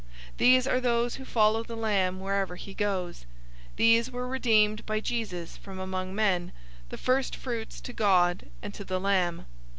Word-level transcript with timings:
These 0.37 0.65
are 0.65 0.81
those 0.81 1.17
who 1.17 1.25
follow 1.25 1.61
the 1.61 1.75
Lamb 1.75 2.19
wherever 2.19 2.55
he 2.55 2.73
goes. 2.73 3.27
These 3.75 4.09
were 4.09 4.27
redeemed 4.27 4.83
by 4.87 4.99
Jesus 4.99 5.57
from 5.57 5.77
among 5.79 6.15
men, 6.15 6.53
the 6.89 6.97
first 6.97 7.35
fruits 7.35 7.79
to 7.81 7.93
God 7.93 8.47
and 8.63 8.73
to 8.73 8.83
the 8.83 8.99
Lamb. 8.99 9.45